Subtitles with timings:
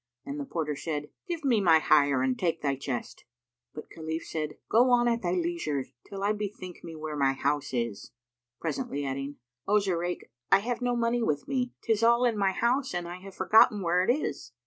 [0.25, 3.23] And the porter said, "Give me my hire and take thy chest."
[3.75, 7.71] But Khalif said, "Go on at thy leisure, till I bethink me where my house
[7.71, 8.09] is,"
[8.59, 9.35] presently adding,
[9.67, 11.73] "O Zurayk, I have no money with me.
[11.83, 14.53] 'Tis all in my house and I have forgotten where it is."